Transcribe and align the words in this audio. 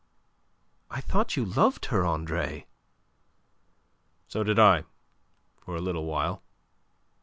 I 0.89 0.99
thought 0.99 1.37
you 1.37 1.45
loved 1.45 1.85
her, 1.93 2.03
Andre." 2.03 2.65
"So 4.27 4.43
did 4.43 4.57
I, 4.57 4.85
for 5.59 5.75
a 5.75 5.79
little 5.79 6.05
while. 6.07 6.41